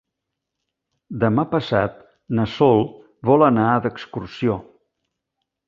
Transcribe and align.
Demà 1.23 1.45
passat 1.51 1.99
na 2.39 2.47
Sol 2.55 2.83
vol 3.33 3.47
anar 3.51 3.69
d'excursió. 3.87 4.59